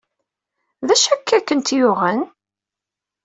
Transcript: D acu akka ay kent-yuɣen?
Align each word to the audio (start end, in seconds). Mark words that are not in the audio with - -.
D 0.87 0.89
acu 0.93 1.09
akka 1.15 1.33
ay 1.37 1.43
kent-yuɣen? 1.47 2.19